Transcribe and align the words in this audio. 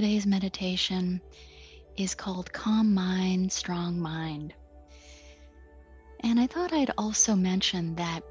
today's 0.00 0.24
meditation 0.24 1.20
is 1.98 2.14
called 2.14 2.50
Calm 2.54 2.94
Mind, 2.94 3.52
Strong 3.52 4.00
Mind. 4.00 4.54
And 6.20 6.40
I 6.40 6.46
thought 6.46 6.72
I'd 6.72 6.94
also 6.96 7.34
mention 7.34 7.96
that 7.96 8.22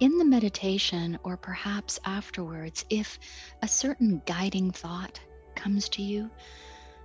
in 0.00 0.18
the 0.18 0.24
meditation, 0.24 1.16
or 1.22 1.36
perhaps 1.36 2.00
afterwards, 2.04 2.84
if 2.90 3.20
a 3.62 3.68
certain 3.68 4.20
guiding 4.26 4.72
thought 4.72 5.20
comes 5.54 5.88
to 5.90 6.02
you, 6.02 6.28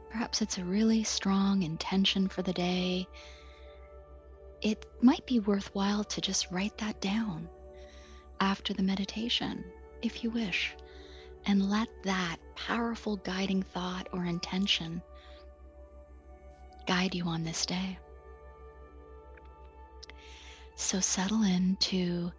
perhaps 0.10 0.42
it's 0.42 0.58
a 0.58 0.66
really 0.66 1.04
strong 1.04 1.62
intention 1.62 2.30
for 2.30 2.42
the 2.42 2.54
day, 2.54 3.08
it 4.64 4.84
might 5.00 5.28
be 5.28 5.40
worthwhile 5.40 6.04
to 6.06 6.22
just 6.22 6.50
write 6.50 6.80
that 6.80 7.00
down 7.02 7.48
after 8.40 8.74
the 8.74 8.82
meditation, 8.82 9.64
if 10.02 10.24
you 10.24 10.32
wish, 10.32 10.74
and 11.46 11.70
let 11.70 11.88
that 12.04 12.38
powerful 12.56 13.18
guiding 13.18 13.62
thought 13.62 14.08
or 14.12 14.26
intention 14.26 15.02
guide 16.86 17.16
you 17.16 17.26
on 17.26 17.44
this 17.44 17.66
day. 17.66 17.98
So 20.76 21.00
settle 21.00 21.44
into 21.44 22.32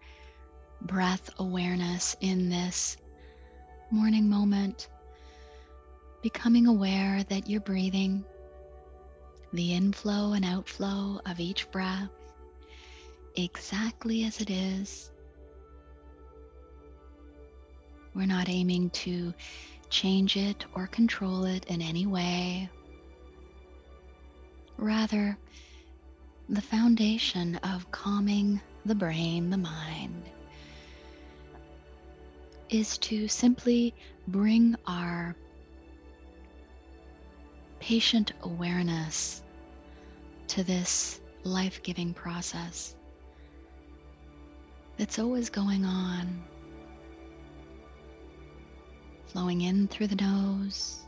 breath 0.82 1.30
awareness 1.38 2.16
in 2.20 2.50
this 2.50 2.96
morning 3.90 4.28
moment, 4.28 4.88
becoming 6.22 6.66
aware 6.66 7.24
that 7.24 7.48
you're 7.48 7.60
breathing, 7.60 8.24
the 9.52 9.72
inflow 9.74 10.32
and 10.32 10.44
outflow 10.44 11.20
of 11.26 11.40
each 11.40 11.70
breath 11.70 12.10
exactly 13.36 14.24
as 14.24 14.40
it 14.40 14.50
is. 14.50 15.10
We're 18.14 18.26
not 18.26 18.48
aiming 18.48 18.90
to 18.90 19.34
change 19.90 20.36
it 20.36 20.64
or 20.74 20.86
control 20.86 21.44
it 21.44 21.64
in 21.66 21.82
any 21.82 22.06
way. 22.06 22.68
Rather, 24.76 25.38
the 26.48 26.62
foundation 26.62 27.56
of 27.56 27.90
calming 27.90 28.60
the 28.84 28.94
brain, 28.94 29.50
the 29.50 29.56
mind, 29.56 30.22
is 32.68 32.98
to 32.98 33.28
simply 33.28 33.94
bring 34.28 34.76
our 34.86 35.36
patient 37.80 38.32
awareness 38.42 39.42
to 40.48 40.64
this 40.64 41.20
life 41.44 41.82
giving 41.82 42.14
process 42.14 42.94
that's 44.96 45.18
always 45.18 45.50
going 45.50 45.84
on, 45.84 46.42
flowing 49.34 49.62
in 49.62 49.88
through 49.88 50.06
the 50.06 50.14
nose 50.14 51.04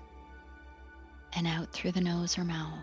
and 1.34 1.46
out 1.46 1.72
through 1.72 1.92
the 1.92 2.00
nose 2.00 2.36
or 2.36 2.42
mouth. 2.42 2.80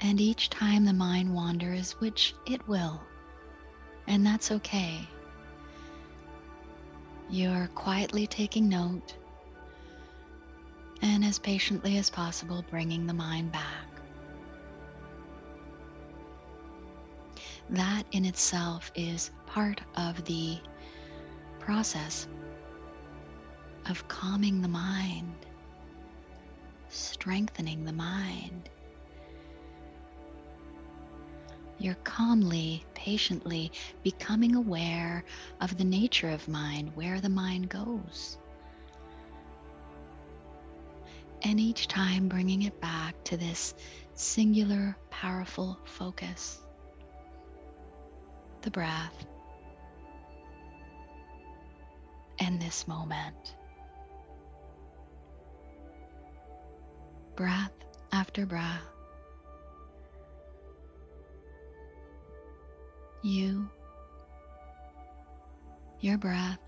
And 0.00 0.18
each 0.18 0.48
time 0.48 0.86
the 0.86 0.94
mind 0.94 1.34
wanders, 1.34 1.92
which 1.98 2.34
it 2.46 2.66
will, 2.66 3.02
and 4.06 4.24
that's 4.24 4.50
okay, 4.50 5.06
you're 7.28 7.68
quietly 7.74 8.26
taking 8.26 8.66
note 8.66 9.14
and 11.02 11.22
as 11.22 11.38
patiently 11.38 11.98
as 11.98 12.08
possible 12.08 12.64
bringing 12.70 13.06
the 13.06 13.12
mind 13.12 13.52
back. 13.52 13.87
That 17.70 18.04
in 18.12 18.24
itself 18.24 18.90
is 18.94 19.30
part 19.46 19.82
of 19.94 20.24
the 20.24 20.58
process 21.58 22.26
of 23.90 24.08
calming 24.08 24.62
the 24.62 24.68
mind, 24.68 25.34
strengthening 26.88 27.84
the 27.84 27.92
mind. 27.92 28.70
You're 31.78 31.94
calmly, 31.96 32.86
patiently 32.94 33.70
becoming 34.02 34.54
aware 34.54 35.24
of 35.60 35.76
the 35.76 35.84
nature 35.84 36.30
of 36.30 36.48
mind, 36.48 36.96
where 36.96 37.20
the 37.20 37.28
mind 37.28 37.68
goes. 37.68 38.38
And 41.42 41.60
each 41.60 41.86
time 41.86 42.28
bringing 42.28 42.62
it 42.62 42.80
back 42.80 43.22
to 43.24 43.36
this 43.36 43.74
singular, 44.14 44.96
powerful 45.10 45.78
focus 45.84 46.62
the 48.62 48.70
breath 48.70 49.26
and 52.40 52.60
this 52.60 52.86
moment. 52.86 53.54
Breath 57.36 57.72
after 58.12 58.46
breath. 58.46 58.82
You, 63.22 63.68
your 66.00 66.18
breath, 66.18 66.58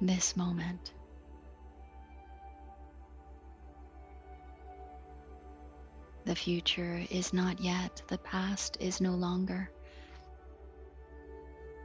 this 0.00 0.36
moment. 0.36 0.92
The 6.26 6.34
future 6.34 7.04
is 7.08 7.32
not 7.32 7.60
yet, 7.60 8.02
the 8.08 8.18
past 8.18 8.78
is 8.80 9.00
no 9.00 9.12
longer. 9.12 9.70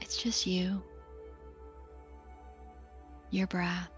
It's 0.02 0.18
just 0.18 0.47
you, 0.47 0.81
your 3.29 3.46
breath, 3.46 3.91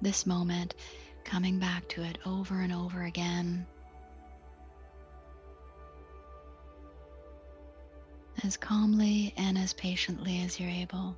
this 0.00 0.24
moment, 0.24 0.76
coming 1.24 1.58
back 1.58 1.88
to 1.88 2.02
it 2.04 2.18
over 2.24 2.60
and 2.60 2.72
over 2.72 3.02
again. 3.02 3.66
As 8.44 8.56
calmly 8.56 9.34
and 9.36 9.58
as 9.58 9.72
patiently 9.72 10.42
as 10.42 10.60
you're 10.60 10.70
able. 10.70 11.16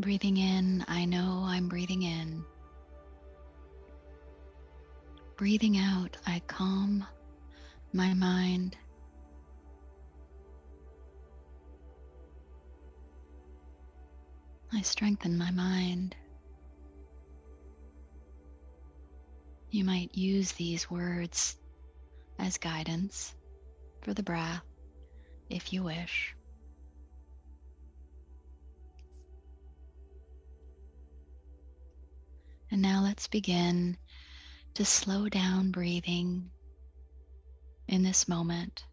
Breathing 0.00 0.36
in, 0.36 0.84
I 0.86 1.06
know 1.06 1.42
I'm 1.44 1.68
breathing 1.68 2.02
in. 2.02 2.44
Breathing 5.36 5.76
out, 5.76 6.16
I 6.24 6.40
calm 6.46 7.04
my 7.92 8.14
mind. 8.14 8.76
I 14.72 14.82
strengthen 14.82 15.36
my 15.36 15.50
mind. 15.50 16.14
You 19.70 19.82
might 19.84 20.14
use 20.14 20.52
these 20.52 20.88
words 20.88 21.56
as 22.38 22.56
guidance 22.56 23.34
for 24.02 24.14
the 24.14 24.22
breath 24.22 24.62
if 25.50 25.72
you 25.72 25.82
wish. 25.82 26.36
And 32.70 32.82
now 32.82 33.02
let's 33.02 33.28
begin 33.28 33.96
to 34.74 34.84
slow 34.84 35.28
down 35.28 35.70
breathing 35.70 36.50
in 37.88 38.02
this 38.02 38.28
moment. 38.28 38.84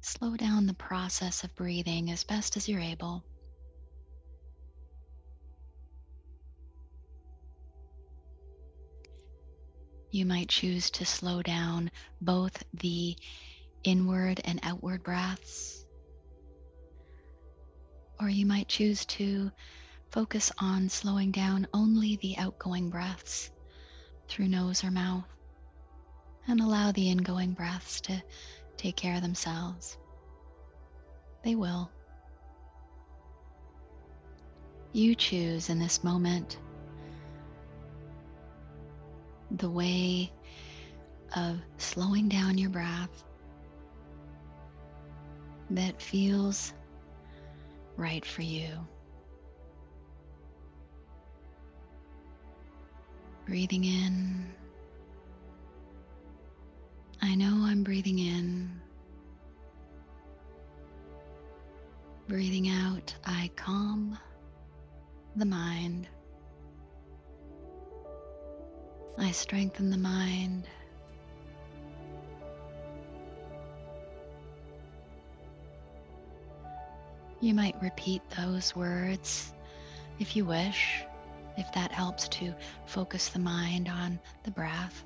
Slow 0.00 0.36
down 0.36 0.66
the 0.66 0.74
process 0.74 1.44
of 1.44 1.54
breathing 1.54 2.10
as 2.10 2.24
best 2.24 2.56
as 2.56 2.68
you're 2.68 2.80
able. 2.80 3.24
You 10.10 10.26
might 10.26 10.50
choose 10.50 10.90
to 10.92 11.06
slow 11.06 11.42
down 11.42 11.90
both 12.20 12.62
the 12.74 13.16
inward 13.82 14.40
and 14.44 14.60
outward 14.62 15.02
breaths, 15.02 15.84
or 18.20 18.28
you 18.28 18.44
might 18.44 18.68
choose 18.68 19.06
to 19.06 19.50
Focus 20.12 20.52
on 20.58 20.90
slowing 20.90 21.30
down 21.30 21.66
only 21.72 22.16
the 22.16 22.36
outgoing 22.36 22.90
breaths 22.90 23.50
through 24.28 24.46
nose 24.46 24.84
or 24.84 24.90
mouth 24.90 25.24
and 26.46 26.60
allow 26.60 26.92
the 26.92 27.08
ingoing 27.08 27.54
breaths 27.54 28.02
to 28.02 28.22
take 28.76 28.94
care 28.94 29.14
of 29.16 29.22
themselves. 29.22 29.96
They 31.42 31.54
will. 31.54 31.90
You 34.92 35.14
choose 35.14 35.70
in 35.70 35.78
this 35.78 36.04
moment 36.04 36.58
the 39.50 39.70
way 39.70 40.30
of 41.34 41.58
slowing 41.78 42.28
down 42.28 42.58
your 42.58 42.68
breath 42.68 43.24
that 45.70 46.02
feels 46.02 46.74
right 47.96 48.26
for 48.26 48.42
you. 48.42 48.68
Breathing 53.46 53.84
in. 53.84 54.46
I 57.20 57.34
know 57.34 57.64
I'm 57.66 57.82
breathing 57.82 58.18
in. 58.18 58.80
Breathing 62.28 62.68
out, 62.68 63.14
I 63.24 63.50
calm 63.56 64.18
the 65.36 65.44
mind. 65.44 66.08
I 69.18 69.32
strengthen 69.32 69.90
the 69.90 69.98
mind. 69.98 70.66
You 77.40 77.54
might 77.54 77.74
repeat 77.82 78.22
those 78.30 78.74
words 78.74 79.52
if 80.18 80.36
you 80.36 80.44
wish, 80.44 81.02
if 81.56 81.70
that 81.72 81.92
helps 81.92 82.28
to 82.28 82.54
focus 82.86 83.28
the 83.28 83.38
mind 83.38 83.88
on 83.88 84.18
the 84.44 84.50
breath, 84.50 85.04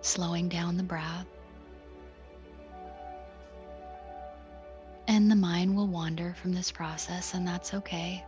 slowing 0.00 0.48
down 0.48 0.76
the 0.76 0.82
breath. 0.82 1.26
And 5.06 5.30
the 5.30 5.36
mind 5.36 5.74
will 5.74 5.86
wander 5.86 6.34
from 6.34 6.52
this 6.52 6.70
process, 6.70 7.34
and 7.34 7.46
that's 7.46 7.74
okay. 7.74 8.24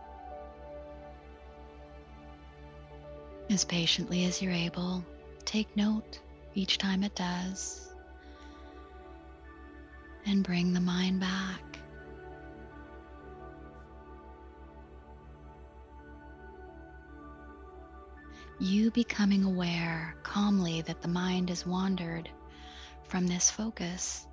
As 3.49 3.65
patiently 3.65 4.25
as 4.25 4.41
you're 4.41 4.51
able, 4.51 5.05
take 5.45 5.75
note 5.75 6.19
each 6.55 6.77
time 6.77 7.03
it 7.03 7.15
does, 7.15 7.93
and 10.25 10.43
bring 10.43 10.73
the 10.73 10.79
mind 10.79 11.19
back. 11.19 11.70
You 18.61 18.91
becoming 18.91 19.43
aware 19.43 20.15
calmly 20.21 20.81
that 20.81 21.01
the 21.01 21.07
mind 21.07 21.49
has 21.49 21.65
wandered 21.65 22.29
from 23.05 23.25
this 23.25 23.49
focus 23.49 24.27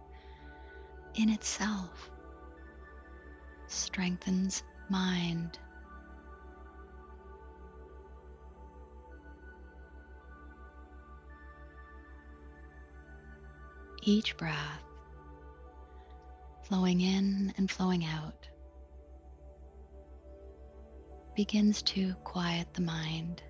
in 1.15 1.31
itself 1.31 2.11
strengthens 3.69 4.63
mind. 4.91 5.59
Each 14.03 14.37
breath 14.37 14.83
flowing 16.65 17.01
in 17.01 17.55
and 17.57 17.71
flowing 17.71 18.05
out 18.05 18.47
begins 21.35 21.81
to 21.83 22.13
quiet 22.25 22.75
the 22.75 22.83
mind 22.83 23.43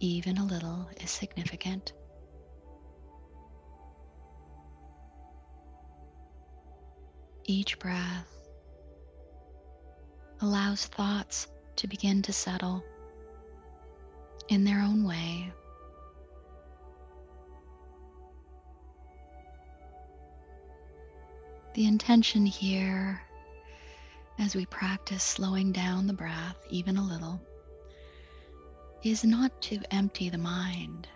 even 0.00 0.38
a 0.38 0.44
little 0.44 0.88
is 1.00 1.10
significant. 1.10 1.92
Each 7.44 7.78
breath 7.78 8.28
allows 10.40 10.86
thoughts 10.86 11.48
to 11.76 11.86
begin 11.86 12.22
to 12.22 12.32
settle 12.32 12.84
in 14.48 14.64
their 14.64 14.80
own 14.80 15.04
way. 15.04 15.52
The 21.74 21.86
intention 21.86 22.44
here, 22.44 23.20
as 24.38 24.54
we 24.54 24.66
practice 24.66 25.22
slowing 25.22 25.72
down 25.72 26.06
the 26.06 26.12
breath 26.12 26.56
even 26.70 26.96
a 26.96 27.02
little, 27.02 27.40
is 29.02 29.24
not 29.24 29.60
to 29.62 29.78
empty 29.90 30.28
the 30.28 30.38
mind. 30.38 31.08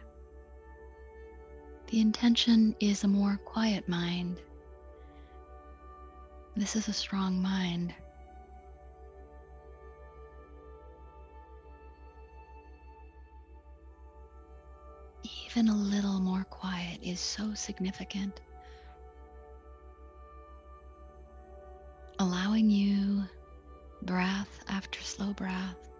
The 1.88 2.00
intention 2.00 2.74
is 2.80 3.04
a 3.04 3.08
more 3.08 3.38
quiet 3.44 3.88
mind. 3.88 4.40
This 6.56 6.76
is 6.76 6.88
a 6.88 6.92
strong 6.92 7.42
mind. 7.42 7.92
Even 15.46 15.68
a 15.68 15.76
little 15.76 16.20
more 16.20 16.44
quiet 16.44 17.00
is 17.02 17.20
so 17.20 17.52
significant. 17.54 18.40
Allowing 22.18 22.70
you 22.70 23.24
breath 24.02 24.60
after 24.68 25.00
slow 25.00 25.32
breath 25.32 25.91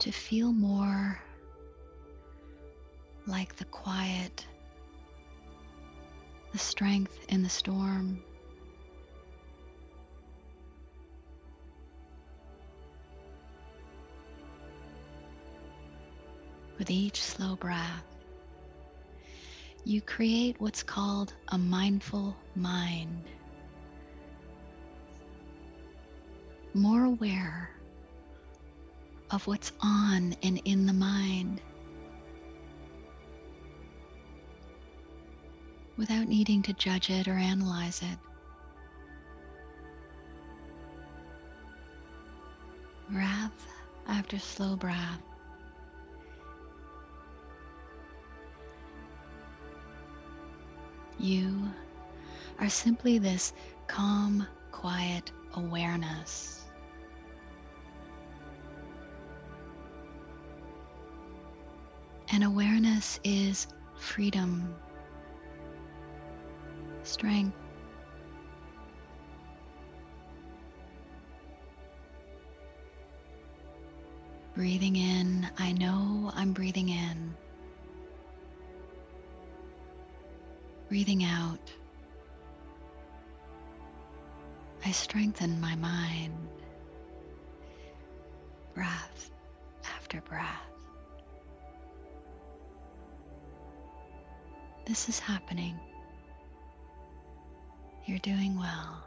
to 0.00 0.10
feel 0.10 0.50
more 0.50 1.18
like 3.26 3.54
the 3.56 3.66
quiet, 3.66 4.46
the 6.52 6.58
strength 6.58 7.18
in 7.28 7.42
the 7.42 7.50
storm. 7.50 8.22
With 16.78 16.90
each 16.90 17.22
slow 17.22 17.56
breath, 17.56 18.06
you 19.84 20.00
create 20.00 20.56
what's 20.58 20.82
called 20.82 21.34
a 21.48 21.58
mindful 21.58 22.34
mind. 22.54 23.24
More 26.72 27.04
aware 27.04 27.70
of 29.30 29.46
what's 29.46 29.72
on 29.80 30.34
and 30.42 30.60
in 30.64 30.86
the 30.86 30.92
mind 30.92 31.60
without 35.96 36.26
needing 36.26 36.62
to 36.62 36.72
judge 36.72 37.10
it 37.10 37.28
or 37.28 37.34
analyze 37.34 38.02
it. 38.02 38.18
Breath 43.10 43.66
after 44.06 44.38
slow 44.38 44.76
breath. 44.76 45.20
You 51.18 51.68
are 52.58 52.70
simply 52.70 53.18
this 53.18 53.52
calm, 53.86 54.46
quiet 54.72 55.30
awareness. 55.52 56.59
And 62.40 62.46
awareness 62.46 63.20
is 63.22 63.66
freedom, 63.98 64.74
strength. 67.02 67.54
Breathing 74.54 74.96
in, 74.96 75.50
I 75.58 75.72
know 75.72 76.32
I'm 76.34 76.54
breathing 76.54 76.88
in. 76.88 77.34
Breathing 80.88 81.24
out, 81.24 81.70
I 84.86 84.92
strengthen 84.92 85.60
my 85.60 85.76
mind. 85.76 86.48
Breath 88.72 89.30
after 89.84 90.22
breath. 90.22 90.69
This 94.90 95.08
is 95.08 95.20
happening. 95.20 95.78
You're 98.06 98.18
doing 98.18 98.58
well. 98.58 99.04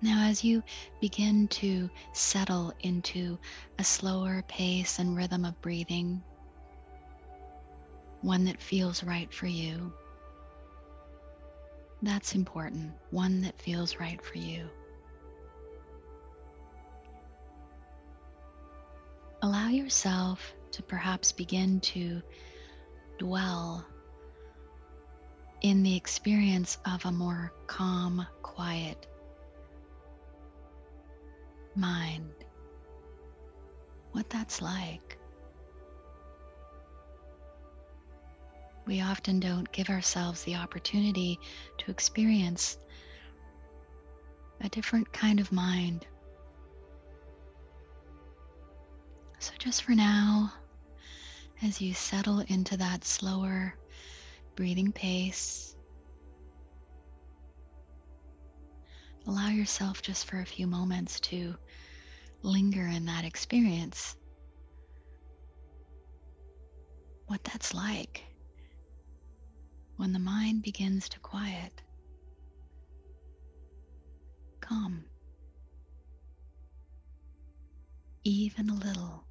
Now, 0.00 0.24
as 0.24 0.42
you 0.42 0.64
begin 1.00 1.46
to 1.62 1.88
settle 2.12 2.74
into 2.80 3.38
a 3.78 3.84
slower 3.84 4.42
pace 4.48 4.98
and 4.98 5.16
rhythm 5.16 5.44
of 5.44 5.62
breathing, 5.62 6.24
one 8.20 8.46
that 8.46 8.60
feels 8.60 9.04
right 9.04 9.32
for 9.32 9.46
you, 9.46 9.92
that's 12.02 12.34
important, 12.34 12.92
one 13.10 13.42
that 13.42 13.60
feels 13.60 13.96
right 14.00 14.20
for 14.22 14.38
you. 14.38 14.68
Allow 19.40 19.68
yourself 19.68 20.54
to 20.72 20.82
perhaps 20.82 21.32
begin 21.32 21.80
to 21.80 22.22
dwell 23.18 23.86
in 25.60 25.82
the 25.82 25.96
experience 25.96 26.78
of 26.84 27.04
a 27.04 27.12
more 27.12 27.52
calm, 27.66 28.26
quiet 28.42 29.06
mind. 31.74 32.32
What 34.12 34.28
that's 34.28 34.60
like. 34.60 35.18
We 38.86 39.00
often 39.00 39.38
don't 39.38 39.70
give 39.72 39.90
ourselves 39.90 40.42
the 40.42 40.56
opportunity 40.56 41.38
to 41.78 41.90
experience 41.90 42.78
a 44.60 44.68
different 44.68 45.12
kind 45.12 45.40
of 45.40 45.52
mind. 45.52 46.06
So, 49.38 49.52
just 49.58 49.82
for 49.82 49.92
now, 49.92 50.52
as 51.62 51.80
you 51.80 51.94
settle 51.94 52.40
into 52.40 52.76
that 52.76 53.04
slower 53.04 53.74
breathing 54.56 54.92
pace, 54.92 55.74
allow 59.26 59.48
yourself 59.48 60.02
just 60.02 60.26
for 60.26 60.40
a 60.40 60.46
few 60.46 60.66
moments 60.66 61.20
to 61.20 61.54
linger 62.42 62.86
in 62.86 63.06
that 63.06 63.24
experience. 63.24 64.16
What 67.26 67.42
that's 67.44 67.74
like 67.74 68.24
when 69.96 70.12
the 70.12 70.18
mind 70.18 70.62
begins 70.62 71.08
to 71.10 71.20
quiet, 71.20 71.82
calm, 74.60 75.04
even 78.24 78.70
a 78.70 78.74
little, 78.74 79.24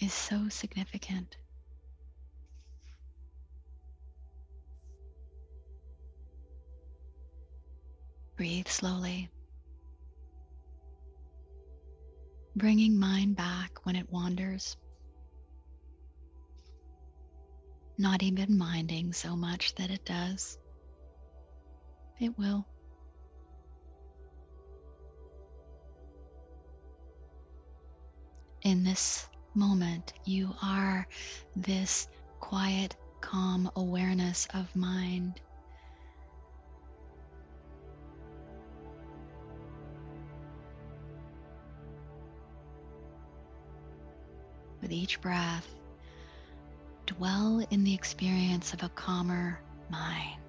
is 0.00 0.12
so 0.12 0.48
significant. 0.48 1.36
Breathe 8.36 8.68
slowly, 8.68 9.30
bringing 12.56 12.98
mind 12.98 13.36
back 13.36 13.84
when 13.84 13.96
it 13.96 14.10
wanders. 14.10 14.76
Not 18.00 18.22
even 18.22 18.56
minding 18.56 19.12
so 19.12 19.36
much 19.36 19.74
that 19.74 19.90
it 19.90 20.06
does. 20.06 20.56
It 22.18 22.38
will. 22.38 22.64
In 28.62 28.84
this 28.84 29.28
moment, 29.54 30.14
you 30.24 30.54
are 30.62 31.06
this 31.54 32.08
quiet, 32.38 32.96
calm 33.20 33.70
awareness 33.76 34.48
of 34.54 34.74
mind. 34.74 35.38
With 44.80 44.90
each 44.90 45.20
breath, 45.20 45.68
dwell 47.16 47.60
in 47.70 47.82
the 47.82 47.92
experience 47.92 48.72
of 48.72 48.84
a 48.84 48.88
calmer 48.90 49.58
mind. 49.88 50.40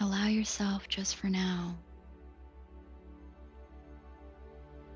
Allow 0.00 0.28
yourself 0.28 0.86
just 0.88 1.16
for 1.16 1.26
now 1.26 1.76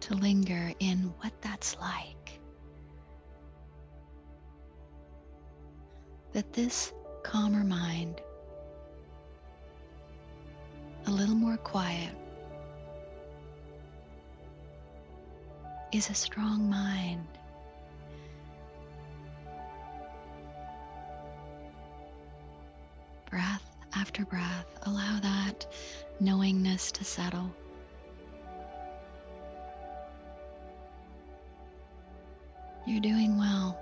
to 0.01 0.15
linger 0.15 0.73
in 0.79 1.13
what 1.19 1.33
that's 1.41 1.77
like. 1.81 2.41
That 6.35 6.53
this 6.53 6.93
calmer 7.25 7.65
mind, 7.65 8.23
a 11.07 11.11
little 11.11 11.35
more 11.35 11.57
quiet, 11.57 12.15
is 15.93 16.09
a 16.09 16.15
strong 16.15 16.71
mind. 16.71 17.27
Breath 23.31 23.63
after 23.95 24.25
breath, 24.25 24.67
allow 24.83 25.21
that 25.21 25.67
knowingness 26.19 26.93
to 26.93 27.05
settle. 27.05 27.55
You're 32.87 33.01
doing 33.01 33.39
well. 33.39 33.79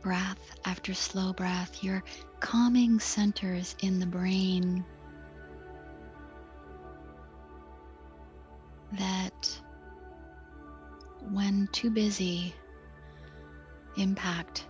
Breath 0.00 0.38
after 0.64 0.94
slow 0.94 1.32
breath, 1.32 1.82
you're 1.82 2.04
calming 2.38 3.00
centers 3.00 3.74
in 3.80 3.98
the 3.98 4.06
brain 4.06 4.84
that, 8.96 9.60
when 11.30 11.68
too 11.72 11.90
busy, 11.90 12.54
impact 13.96 14.66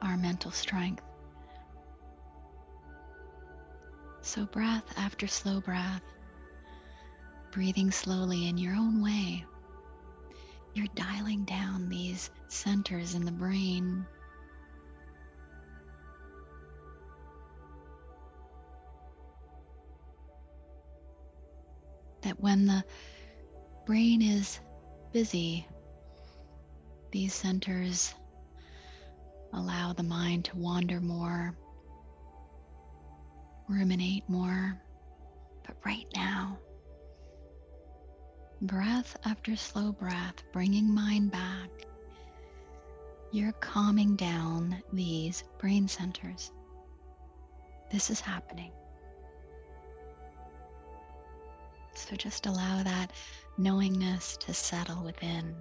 our 0.00 0.16
mental 0.16 0.50
strength. 0.50 1.02
So, 4.20 4.46
breath 4.46 4.84
after 4.96 5.26
slow 5.26 5.60
breath, 5.60 6.02
breathing 7.50 7.90
slowly 7.90 8.48
in 8.48 8.56
your 8.56 8.74
own 8.74 9.02
way, 9.02 9.44
you're 10.74 10.86
dialing 10.94 11.44
down 11.44 11.88
these 11.88 12.30
centers 12.48 13.14
in 13.14 13.24
the 13.24 13.32
brain. 13.32 14.06
That 22.22 22.40
when 22.40 22.66
the 22.66 22.84
brain 23.84 24.22
is 24.22 24.60
busy, 25.12 25.66
these 27.10 27.34
centers 27.34 28.14
allow 29.52 29.92
the 29.92 30.02
mind 30.02 30.44
to 30.46 30.56
wander 30.56 31.00
more, 31.00 31.56
ruminate 33.68 34.28
more. 34.28 34.80
But 35.66 35.76
right 35.84 36.06
now, 36.14 36.58
breath 38.62 39.16
after 39.24 39.56
slow 39.56 39.92
breath, 39.92 40.42
bringing 40.52 40.94
mind 40.94 41.32
back, 41.32 41.70
you're 43.32 43.52
calming 43.52 44.14
down 44.14 44.82
these 44.92 45.42
brain 45.58 45.88
centers. 45.88 46.52
This 47.90 48.10
is 48.10 48.20
happening. 48.20 48.72
So 51.94 52.16
just 52.16 52.46
allow 52.46 52.82
that 52.82 53.12
knowingness 53.58 54.36
to 54.38 54.54
settle 54.54 55.02
within. 55.04 55.54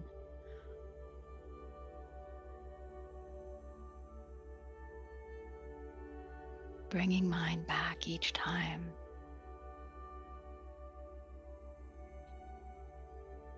bringing 6.89 7.29
mind 7.29 7.65
back 7.67 8.05
each 8.05 8.33
time. 8.33 8.83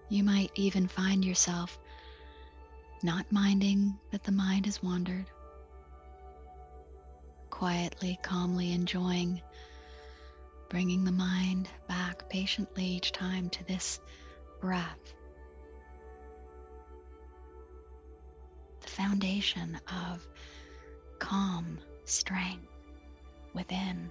You 0.07 0.23
might 0.23 0.51
even 0.53 0.87
find 0.87 1.25
yourself 1.25 1.79
not 3.01 3.25
minding 3.31 3.97
that 4.11 4.23
the 4.23 4.31
mind 4.31 4.67
has 4.67 4.83
wandered, 4.83 5.25
quietly, 7.49 8.19
calmly 8.21 8.71
enjoying 8.71 9.41
bringing 10.69 11.03
the 11.03 11.11
mind 11.11 11.69
back 11.87 12.27
patiently 12.29 12.83
each 12.83 13.11
time 13.11 13.47
to 13.47 13.63
this 13.65 13.99
breath. 14.63 15.13
The 18.79 18.87
foundation 18.87 19.77
of 19.89 20.25
calm 21.19 21.79
strength 22.05 22.71
within. 23.53 24.09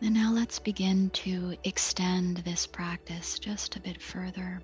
And 0.00 0.14
now 0.14 0.30
let's 0.32 0.60
begin 0.60 1.10
to 1.10 1.56
extend 1.64 2.36
this 2.36 2.68
practice 2.68 3.40
just 3.40 3.74
a 3.74 3.80
bit 3.80 4.00
further. 4.00 4.62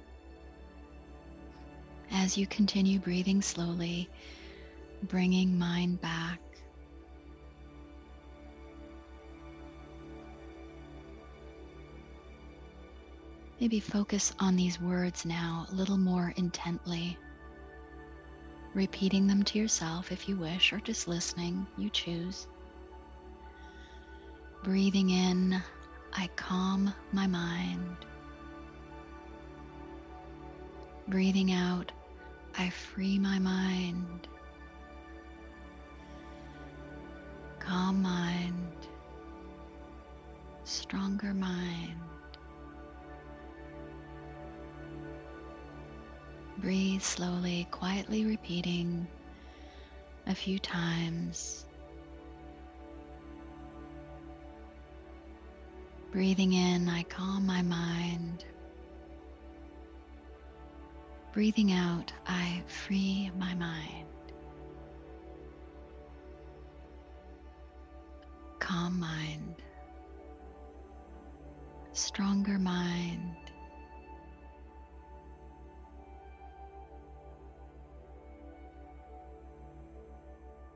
As 2.13 2.37
you 2.37 2.47
continue 2.47 2.99
breathing 2.99 3.43
slowly, 3.43 4.09
bringing 5.03 5.59
mind 5.59 6.01
back 6.01 6.41
Maybe 13.61 13.79
focus 13.79 14.33
on 14.39 14.57
these 14.57 14.81
words 14.81 15.27
now 15.27 15.67
a 15.71 15.75
little 15.75 15.99
more 15.99 16.33
intently. 16.37 17.19
Repeating 18.73 19.27
them 19.27 19.43
to 19.43 19.59
yourself 19.59 20.11
if 20.11 20.27
you 20.31 20.37
wish, 20.37 20.73
or 20.73 20.81
just 20.81 21.07
listening, 21.07 21.67
you 21.77 21.91
choose. 21.91 22.49
Breathing 24.65 25.11
in, 25.11 25.63
I 26.15 26.29
calm 26.37 26.95
my 27.13 27.27
mind. 27.27 27.97
Breathing 31.09 31.53
out, 31.53 31.93
I 32.59 32.71
free 32.71 33.19
my 33.19 33.39
mind. 33.39 34.29
Calm 37.59 38.03
mind, 38.03 38.73
stronger 40.65 41.33
mind. 41.33 42.01
Breathe 46.59 47.01
slowly, 47.01 47.67
quietly 47.71 48.25
repeating 48.25 49.07
a 50.27 50.35
few 50.35 50.59
times. 50.59 51.65
Breathing 56.11 56.53
in, 56.53 56.89
I 56.89 57.05
calm 57.05 57.47
my 57.47 57.63
mind. 57.63 58.45
Breathing 61.33 61.71
out, 61.73 62.13
I 62.27 62.61
free 62.67 63.31
my 63.39 63.55
mind. 63.55 64.09
Calm 68.59 68.99
mind. 68.99 69.55
Stronger 71.93 72.59
mind. 72.59 73.37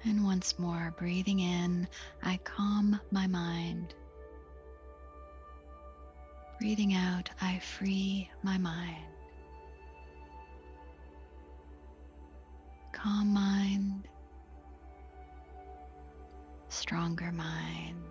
And 0.04 0.24
once 0.24 0.56
more, 0.58 0.94
breathing 0.96 1.40
in, 1.40 1.88
I 2.22 2.38
calm 2.44 3.00
my 3.10 3.26
mind. 3.26 3.94
Breathing 6.60 6.94
out, 6.94 7.28
I 7.40 7.58
free 7.58 8.30
my 8.44 8.56
mind. 8.58 9.13
Calm 13.04 13.34
mind, 13.34 14.08
stronger 16.70 17.30
mind. 17.30 18.02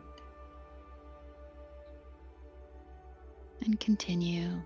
And 3.65 3.79
continue 3.79 4.61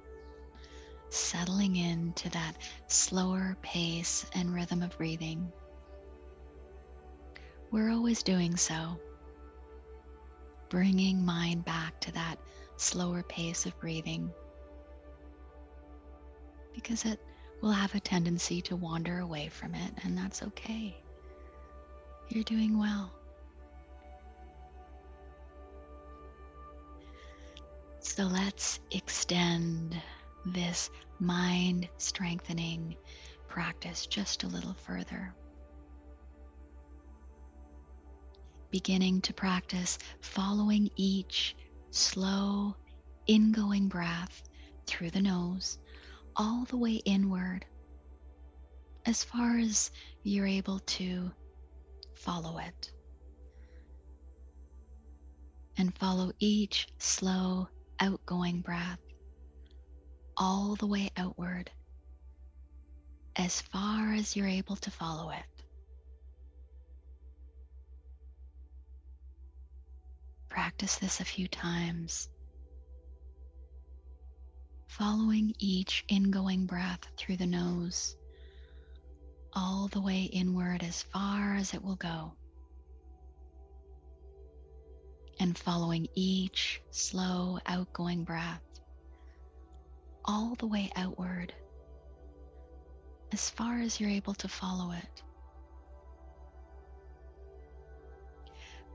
settling 1.08 1.78
into 1.78 2.30
that 2.32 2.58
slower 2.88 3.56
pace 3.62 4.26
and 4.36 4.54
rhythm 4.54 4.84
of 4.84 4.98
breathing. 4.98 5.50
We're 7.72 7.90
always 7.90 8.22
doing 8.22 8.58
so, 8.58 9.00
bringing 10.68 11.24
mind 11.26 11.64
back 11.64 12.02
to 12.02 12.12
that 12.12 12.38
slower 12.76 13.24
pace 13.24 13.66
of 13.66 13.80
breathing 13.80 14.30
because 16.74 17.06
it 17.06 17.18
will 17.62 17.72
have 17.72 17.96
a 17.96 18.00
tendency 18.00 18.62
to 18.62 18.76
wander 18.76 19.20
away 19.20 19.50
from 19.50 19.74
it, 19.76 19.92
and 20.04 20.18
that's 20.18 20.44
okay. 20.44 20.96
You're 22.30 22.44
doing 22.44 22.78
well. 22.78 23.12
So 28.00 28.24
let's 28.24 28.80
extend 28.92 29.96
this 30.46 30.90
mind 31.20 31.90
strengthening 31.98 32.96
practice 33.48 34.06
just 34.06 34.44
a 34.44 34.48
little 34.48 34.74
further. 34.74 35.34
Beginning 38.72 39.22
to 39.22 39.34
practice 39.34 39.98
following 40.22 40.90
each 40.96 41.56
slow 41.92 42.76
ingoing 43.28 43.88
breath 43.88 44.44
through 44.86 45.10
the 45.12 45.22
nose 45.22 45.78
all 46.38 46.66
the 46.70 46.78
way 46.78 47.02
inward 47.04 47.66
as 49.06 49.24
far 49.24 49.58
as 49.58 49.92
you're 50.24 50.46
able 50.46 50.80
to 50.80 51.32
follow 52.14 52.60
it. 52.60 52.92
And 55.78 55.96
follow 55.98 56.32
each 56.40 56.88
slow 57.00 57.68
outgoing 58.00 58.62
breath 58.62 59.00
all 60.36 60.76
the 60.76 60.88
way 60.88 61.10
outward 61.18 61.72
as 63.36 63.62
far 63.62 64.14
as 64.14 64.36
you're 64.36 64.48
able 64.48 64.76
to 64.78 64.92
follow 64.92 65.32
it. 65.32 65.64
Practice 70.50 70.98
this 70.98 71.20
a 71.20 71.26
few 71.26 71.48
times, 71.48 72.30
following 74.88 75.54
each 75.60 76.04
ingoing 76.08 76.66
breath 76.66 77.08
through 77.18 77.38
the 77.38 77.46
nose, 77.46 78.16
all 79.54 79.88
the 79.88 80.02
way 80.02 80.24
inward 80.24 80.84
as 80.84 81.04
far 81.04 81.56
as 81.56 81.74
it 81.74 81.84
will 81.84 81.96
go, 81.96 82.34
and 85.40 85.58
following 85.58 86.08
each 86.16 86.82
slow 86.92 87.60
outgoing 87.66 88.24
breath 88.24 88.62
all 90.28 90.56
the 90.56 90.68
way 90.68 90.92
outward 90.96 91.54
as 93.32 93.50
far 93.50 93.80
as 93.80 94.00
you're 94.00 94.10
able 94.10 94.34
to 94.34 94.48
follow 94.48 94.92
it. 94.92 95.24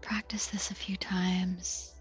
Practice 0.02 0.46
this 0.48 0.70
a 0.70 0.74
few 0.74 0.96
times. 0.96 1.91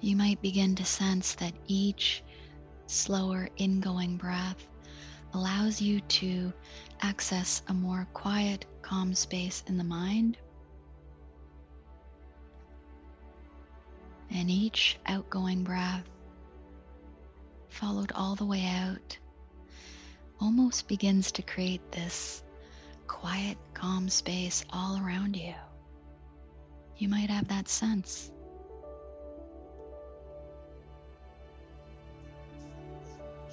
You 0.00 0.14
might 0.16 0.42
begin 0.42 0.74
to 0.76 0.84
sense 0.84 1.34
that 1.36 1.54
each 1.66 2.22
slower 2.86 3.48
ingoing 3.56 4.16
breath 4.16 4.66
allows 5.32 5.80
you 5.80 6.00
to 6.00 6.52
access 7.00 7.62
a 7.68 7.74
more 7.74 8.06
quiet, 8.12 8.66
calm 8.82 9.14
space 9.14 9.64
in 9.66 9.78
the 9.78 9.84
mind. 9.84 10.36
And 14.30 14.50
each 14.50 14.98
outgoing 15.06 15.64
breath, 15.64 16.04
followed 17.68 18.12
all 18.12 18.34
the 18.34 18.46
way 18.46 18.66
out, 18.66 19.18
almost 20.40 20.88
begins 20.88 21.32
to 21.32 21.42
create 21.42 21.90
this 21.90 22.42
quiet, 23.06 23.56
calm 23.72 24.08
space 24.08 24.64
all 24.70 24.98
around 24.98 25.36
you. 25.36 25.54
You 26.98 27.08
might 27.08 27.30
have 27.30 27.48
that 27.48 27.68
sense. 27.68 28.30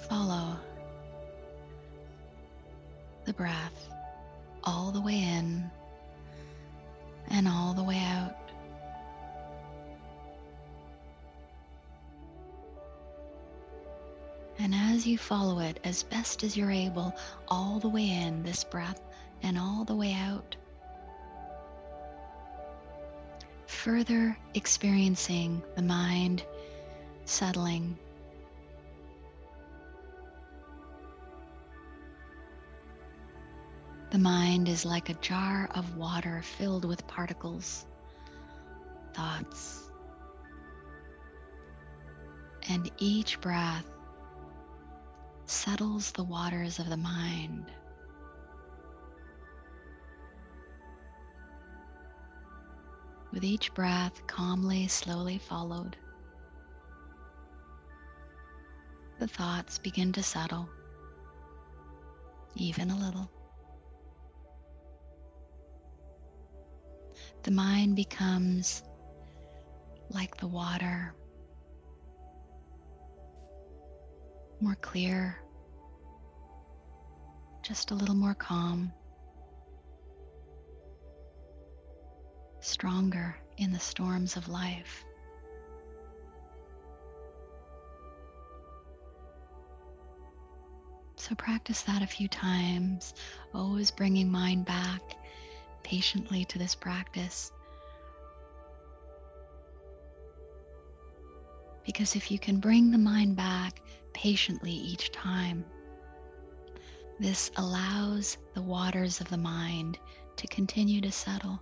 Follow 0.08 0.56
the 3.24 3.32
breath 3.32 3.88
all 4.62 4.90
the 4.90 5.00
way 5.00 5.18
in 5.18 5.70
and 7.28 7.48
all 7.48 7.74
the 7.74 7.82
way 7.82 7.98
out. 7.98 8.36
And 14.58 14.74
as 14.74 15.06
you 15.06 15.18
follow 15.18 15.58
it 15.60 15.80
as 15.84 16.02
best 16.02 16.42
as 16.44 16.56
you're 16.56 16.70
able, 16.70 17.14
all 17.48 17.80
the 17.80 17.88
way 17.88 18.08
in 18.08 18.42
this 18.42 18.62
breath 18.64 19.00
and 19.42 19.58
all 19.58 19.84
the 19.84 19.94
way 19.94 20.12
out, 20.12 20.56
further 23.66 24.36
experiencing 24.54 25.62
the 25.76 25.82
mind 25.82 26.44
settling. 27.24 27.98
The 34.10 34.18
mind 34.18 34.68
is 34.68 34.84
like 34.84 35.08
a 35.08 35.14
jar 35.14 35.68
of 35.74 35.96
water 35.96 36.42
filled 36.42 36.84
with 36.84 37.06
particles, 37.06 37.84
thoughts. 39.12 39.90
And 42.68 42.90
each 42.98 43.40
breath 43.40 43.86
settles 45.46 46.12
the 46.12 46.24
waters 46.24 46.78
of 46.78 46.88
the 46.88 46.96
mind. 46.96 47.70
With 53.32 53.42
each 53.42 53.74
breath 53.74 54.24
calmly, 54.28 54.86
slowly 54.86 55.38
followed, 55.38 55.96
the 59.18 59.26
thoughts 59.26 59.78
begin 59.78 60.12
to 60.12 60.22
settle, 60.22 60.68
even 62.54 62.90
a 62.90 62.96
little. 62.96 63.28
The 67.44 67.50
mind 67.50 67.94
becomes 67.96 68.82
like 70.10 70.36
the 70.36 70.48
water 70.48 71.14
more 74.60 74.76
clear, 74.76 75.38
just 77.62 77.90
a 77.90 77.94
little 77.94 78.14
more 78.14 78.34
calm. 78.34 78.92
stronger 82.64 83.36
in 83.58 83.72
the 83.72 83.78
storms 83.78 84.36
of 84.36 84.48
life. 84.48 85.04
So 91.16 91.34
practice 91.34 91.82
that 91.82 92.02
a 92.02 92.06
few 92.06 92.28
times, 92.28 93.14
always 93.54 93.90
bringing 93.90 94.30
mind 94.30 94.64
back 94.64 95.02
patiently 95.84 96.44
to 96.46 96.58
this 96.58 96.74
practice. 96.74 97.52
Because 101.86 102.16
if 102.16 102.30
you 102.30 102.38
can 102.38 102.58
bring 102.58 102.90
the 102.90 102.98
mind 102.98 103.36
back 103.36 103.80
patiently 104.14 104.72
each 104.72 105.12
time, 105.12 105.64
this 107.20 107.50
allows 107.56 108.38
the 108.54 108.62
waters 108.62 109.20
of 109.20 109.28
the 109.28 109.36
mind 109.36 109.98
to 110.36 110.46
continue 110.48 111.00
to 111.02 111.12
settle. 111.12 111.60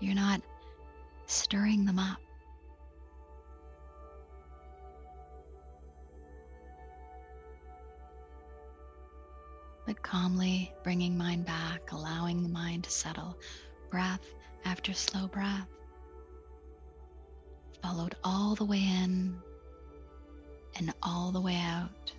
You're 0.00 0.14
not 0.14 0.42
stirring 1.26 1.84
them 1.84 1.98
up. 1.98 2.18
But 9.92 10.02
calmly 10.02 10.72
bringing 10.82 11.18
mind 11.18 11.44
back, 11.44 11.92
allowing 11.92 12.42
the 12.42 12.48
mind 12.48 12.84
to 12.84 12.90
settle, 12.90 13.36
breath 13.90 14.24
after 14.64 14.94
slow 14.94 15.26
breath 15.26 15.68
followed 17.82 18.14
all 18.24 18.54
the 18.54 18.64
way 18.64 18.78
in 18.78 19.36
and 20.76 20.94
all 21.02 21.30
the 21.30 21.42
way 21.42 21.56
out. 21.56 22.10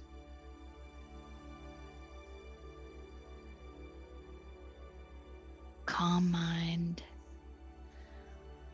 Calm 5.88 6.30
mind, 6.30 7.02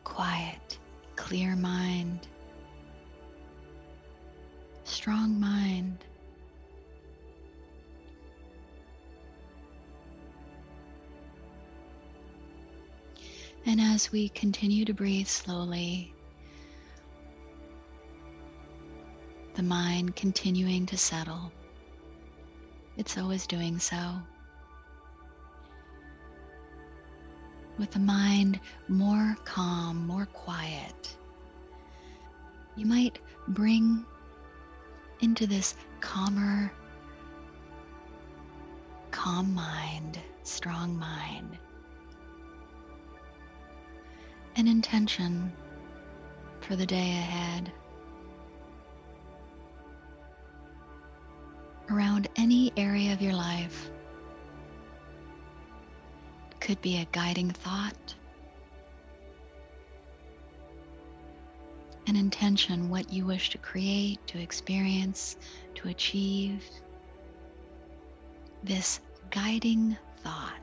quiet, 0.04 0.78
clear 1.16 1.56
mind, 1.56 2.28
strong 4.84 5.40
mind. 5.40 6.04
And 13.66 13.80
as 13.80 14.10
we 14.10 14.28
continue 14.30 14.84
to 14.86 14.94
breathe 14.94 15.28
slowly, 15.28 16.14
the 19.54 19.62
mind 19.62 20.16
continuing 20.16 20.86
to 20.86 20.96
settle. 20.96 21.52
It's 22.96 23.18
always 23.18 23.46
doing 23.46 23.78
so. 23.78 23.96
With 27.78 27.90
the 27.90 27.98
mind 27.98 28.60
more 28.88 29.36
calm, 29.44 30.06
more 30.06 30.26
quiet, 30.26 31.16
you 32.76 32.86
might 32.86 33.18
bring 33.48 34.04
into 35.20 35.46
this 35.46 35.74
calmer, 36.00 36.72
calm 39.10 39.54
mind, 39.54 40.18
strong 40.42 40.98
mind, 40.98 41.58
an 44.56 44.68
intention 44.68 45.52
for 46.60 46.76
the 46.76 46.86
day 46.86 47.10
ahead. 47.10 47.72
around 51.90 52.28
any 52.36 52.72
area 52.76 53.12
of 53.12 53.20
your 53.20 53.34
life. 53.34 53.90
Could 56.60 56.80
be 56.80 56.98
a 56.98 57.06
guiding 57.10 57.50
thought, 57.50 58.14
an 62.06 62.16
intention, 62.16 62.90
what 62.90 63.12
you 63.12 63.26
wish 63.26 63.50
to 63.50 63.58
create, 63.58 64.24
to 64.28 64.38
experience, 64.40 65.36
to 65.76 65.88
achieve. 65.88 66.62
This 68.62 69.00
guiding 69.30 69.96
thought. 70.22 70.59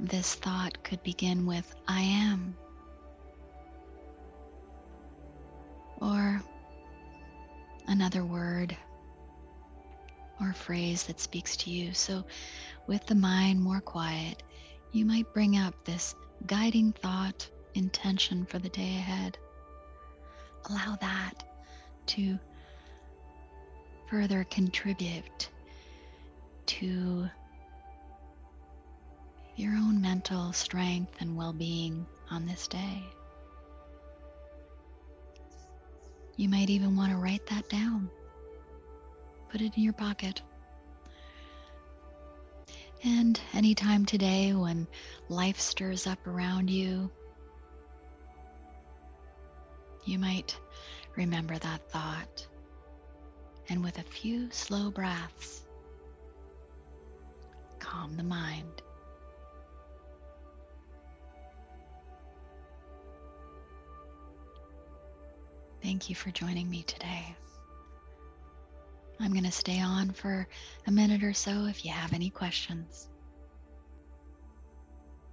This 0.00 0.34
thought 0.34 0.82
could 0.84 1.02
begin 1.02 1.44
with 1.44 1.74
I 1.88 2.00
am. 2.00 2.56
Or 6.00 6.40
another 7.88 8.24
word 8.24 8.76
or 10.40 10.52
phrase 10.52 11.02
that 11.04 11.18
speaks 11.18 11.56
to 11.58 11.70
you. 11.70 11.92
So, 11.92 12.24
with 12.86 13.04
the 13.06 13.14
mind 13.16 13.60
more 13.60 13.80
quiet, 13.80 14.42
you 14.92 15.04
might 15.04 15.34
bring 15.34 15.56
up 15.56 15.74
this 15.84 16.14
guiding 16.46 16.92
thought, 16.92 17.48
intention 17.74 18.46
for 18.46 18.60
the 18.60 18.68
day 18.68 18.96
ahead. 18.96 19.36
Allow 20.68 20.96
that 21.00 21.42
to 22.06 22.38
further 24.08 24.44
contribute 24.44 25.48
to 26.66 27.28
your 29.58 29.72
own 29.72 30.00
mental 30.00 30.52
strength 30.52 31.12
and 31.18 31.36
well 31.36 31.52
being 31.52 32.06
on 32.30 32.46
this 32.46 32.68
day. 32.68 33.02
You 36.36 36.48
might 36.48 36.70
even 36.70 36.94
want 36.94 37.10
to 37.10 37.18
write 37.18 37.44
that 37.48 37.68
down. 37.68 38.08
Put 39.50 39.60
it 39.60 39.76
in 39.76 39.82
your 39.82 39.92
pocket. 39.94 40.40
And 43.02 43.40
anytime 43.52 44.06
today 44.06 44.52
when 44.52 44.86
life 45.28 45.58
stirs 45.58 46.06
up 46.06 46.24
around 46.28 46.70
you, 46.70 47.10
you 50.04 50.20
might 50.20 50.56
remember 51.16 51.58
that 51.58 51.90
thought. 51.90 52.46
And 53.68 53.82
with 53.82 53.98
a 53.98 54.02
few 54.02 54.52
slow 54.52 54.92
breaths, 54.92 55.62
calm 57.80 58.16
the 58.16 58.22
mind. 58.22 58.82
Thank 65.82 66.08
you 66.08 66.14
for 66.14 66.30
joining 66.30 66.68
me 66.68 66.82
today. 66.82 67.36
I'm 69.20 69.32
going 69.32 69.44
to 69.44 69.52
stay 69.52 69.80
on 69.80 70.10
for 70.10 70.46
a 70.86 70.90
minute 70.90 71.22
or 71.22 71.32
so 71.32 71.66
if 71.66 71.84
you 71.84 71.92
have 71.92 72.12
any 72.12 72.30
questions. 72.30 73.08